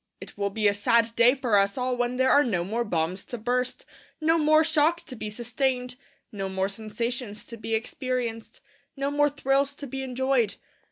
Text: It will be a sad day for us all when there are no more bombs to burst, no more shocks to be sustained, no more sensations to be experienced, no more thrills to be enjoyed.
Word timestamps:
It 0.19 0.35
will 0.35 0.49
be 0.49 0.67
a 0.67 0.73
sad 0.73 1.11
day 1.15 1.35
for 1.35 1.55
us 1.57 1.77
all 1.77 1.95
when 1.95 2.17
there 2.17 2.31
are 2.31 2.43
no 2.43 2.63
more 2.63 2.83
bombs 2.83 3.23
to 3.25 3.37
burst, 3.37 3.85
no 4.19 4.39
more 4.39 4.63
shocks 4.63 5.03
to 5.03 5.15
be 5.15 5.29
sustained, 5.29 5.95
no 6.31 6.49
more 6.49 6.69
sensations 6.69 7.45
to 7.45 7.55
be 7.55 7.75
experienced, 7.75 8.61
no 8.97 9.11
more 9.11 9.29
thrills 9.29 9.75
to 9.75 9.85
be 9.85 10.01
enjoyed. 10.01 10.55